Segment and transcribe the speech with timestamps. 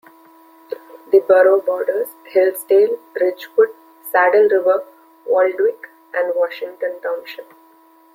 [1.11, 3.69] The borough borders Hillsdale, Ridgewood,
[4.11, 4.83] Saddle River,
[5.27, 7.45] Waldwick, and Washington Township.